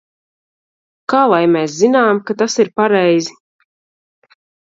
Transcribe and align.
Kā 1.13 1.19
lai 1.33 1.41
mēs 1.57 1.75
zinām, 1.83 2.21
ka 2.29 2.37
tas 2.41 2.57
ir 2.65 2.73
pareizi? 2.81 3.39